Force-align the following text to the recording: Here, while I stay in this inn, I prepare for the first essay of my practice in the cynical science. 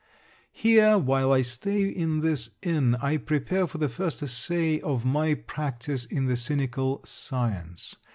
Here, 0.55 0.97
while 0.97 1.31
I 1.31 1.43
stay 1.43 1.87
in 1.87 2.21
this 2.21 2.49
inn, 2.63 2.95
I 3.03 3.17
prepare 3.17 3.67
for 3.67 3.77
the 3.77 3.87
first 3.87 4.23
essay 4.23 4.79
of 4.79 5.05
my 5.05 5.35
practice 5.35 6.05
in 6.05 6.25
the 6.25 6.35
cynical 6.35 7.01
science. 7.05 7.95